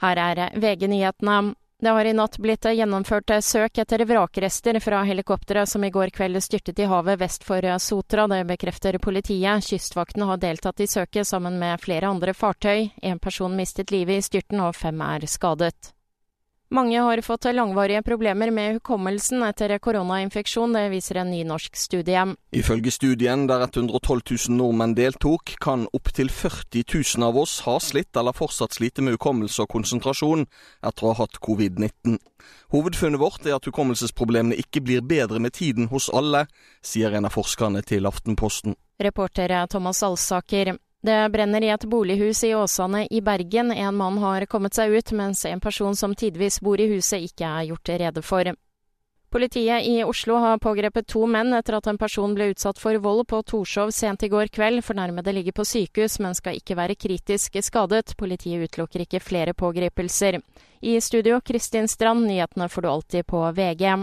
Her 0.00 0.16
er 0.16 0.46
VG-nyhetene. 0.56 1.54
Det 1.80 1.88
har 1.88 2.04
i 2.04 2.12
natt 2.12 2.36
blitt 2.38 2.66
gjennomført 2.76 3.32
søk 3.44 3.78
etter 3.80 4.04
vrakrester 4.04 4.76
fra 4.84 5.00
helikopteret 5.08 5.68
som 5.68 5.84
i 5.84 5.90
går 5.90 6.12
kveld 6.12 6.36
styrtet 6.44 6.78
i 6.78 6.88
havet 6.88 7.20
vest 7.22 7.44
for 7.44 7.64
Sotra. 7.80 8.26
Det 8.28 8.42
bekrefter 8.48 8.98
politiet. 9.00 9.64
Kystvakten 9.64 10.26
har 10.28 10.36
deltatt 10.36 10.80
i 10.80 10.88
søket 10.88 11.28
sammen 11.28 11.56
med 11.58 11.80
flere 11.80 12.12
andre 12.12 12.34
fartøy. 12.36 12.90
En 13.02 13.18
person 13.18 13.56
mistet 13.56 13.90
livet 13.90 14.20
i 14.20 14.28
styrten, 14.28 14.60
og 14.60 14.76
fem 14.76 15.00
er 15.00 15.24
skadet. 15.24 15.94
Mange 16.72 17.00
har 17.00 17.20
fått 17.20 17.44
langvarige 17.44 18.02
problemer 18.02 18.50
med 18.50 18.76
hukommelsen 18.76 19.42
etter 19.42 19.72
koronainfeksjon, 19.82 20.70
det 20.76 20.84
viser 20.92 21.18
en 21.18 21.32
ny 21.34 21.40
norsk 21.42 21.74
studie. 21.74 22.20
Ifølge 22.54 22.92
studien, 22.94 23.48
der 23.50 23.64
112 23.64 24.20
000 24.30 24.54
nordmenn 24.54 24.94
deltok, 24.94 25.56
kan 25.58 25.88
opptil 25.90 26.30
40 26.30 26.84
000 27.18 27.26
av 27.26 27.40
oss 27.42 27.56
ha 27.66 27.74
slitt 27.82 28.14
eller 28.14 28.36
fortsatt 28.38 28.78
slite 28.78 29.02
med 29.02 29.16
hukommelse 29.18 29.64
og 29.64 29.72
konsentrasjon 29.72 30.46
etter 30.86 31.08
å 31.08 31.10
ha 31.10 31.24
hatt 31.24 31.40
covid-19. 31.42 32.20
Hovedfunnet 32.70 33.18
vårt 33.18 33.50
er 33.50 33.56
at 33.56 33.66
hukommelsesproblemene 33.66 34.60
ikke 34.62 34.84
blir 34.86 35.02
bedre 35.02 35.42
med 35.42 35.58
tiden 35.58 35.90
hos 35.90 36.06
alle, 36.14 36.44
sier 36.86 37.18
en 37.18 37.26
av 37.26 37.34
forskerne 37.34 37.82
til 37.82 38.06
Aftenposten. 38.06 38.78
Reporter 39.02 39.56
Thomas 39.66 40.04
Alsaker. 40.06 40.76
Det 41.02 41.32
brenner 41.32 41.64
i 41.64 41.70
et 41.72 41.84
bolighus 41.84 42.44
i 42.44 42.54
Åsane 42.54 43.06
i 43.10 43.20
Bergen. 43.20 43.72
En 43.72 43.96
mann 43.96 44.18
har 44.18 44.44
kommet 44.46 44.74
seg 44.76 44.92
ut, 44.92 45.12
mens 45.16 45.44
en 45.48 45.60
person 45.60 45.96
som 45.96 46.14
tidvis 46.14 46.60
bor 46.60 46.80
i 46.80 46.90
huset 46.90 47.24
ikke 47.24 47.46
er 47.48 47.70
gjort 47.70 47.88
rede 47.88 48.22
for. 48.22 48.52
Politiet 49.30 49.86
i 49.86 50.04
Oslo 50.04 50.36
har 50.42 50.58
pågrepet 50.58 51.06
to 51.06 51.22
menn 51.30 51.54
etter 51.54 51.76
at 51.78 51.86
en 51.86 51.98
person 51.98 52.34
ble 52.34 52.50
utsatt 52.50 52.80
for 52.82 52.98
vold 52.98 53.28
på 53.30 53.38
Torshov 53.46 53.94
sent 53.94 54.26
i 54.26 54.28
går 54.28 54.50
kveld. 54.52 54.82
Fornærmede 54.84 55.32
ligger 55.32 55.54
på 55.56 55.64
sykehus, 55.64 56.18
men 56.18 56.34
skal 56.34 56.58
ikke 56.58 56.76
være 56.76 56.98
kritisk 56.98 57.56
skadet. 57.62 58.16
Politiet 58.18 58.66
utelukker 58.66 59.06
ikke 59.06 59.22
flere 59.22 59.54
pågripelser. 59.54 60.40
I 60.82 60.98
studio 61.00 61.40
Kristin 61.40 61.88
Strand, 61.88 62.26
nyhetene 62.26 62.68
får 62.68 62.82
du 62.82 62.88
alltid 62.90 63.26
på 63.30 63.44
VG. 63.54 64.02